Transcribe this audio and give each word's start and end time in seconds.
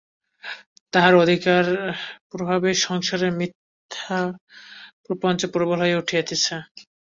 তাহার 0.93 1.13
অধিকারপ্রভাবেই 1.15 2.75
সংসারে 2.85 3.27
মিথ্যাপ্রপঞ্চ 3.39 4.01
প্রবল 5.53 5.79
হইয়া 5.81 5.99
উঠিতেছে। 6.01 6.55